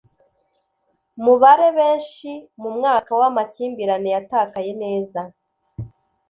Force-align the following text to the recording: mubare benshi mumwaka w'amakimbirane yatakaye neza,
mubare 1.23 1.67
benshi 1.77 2.29
mumwaka 2.61 3.11
w'amakimbirane 3.19 4.09
yatakaye 4.15 4.71
neza, 4.83 5.21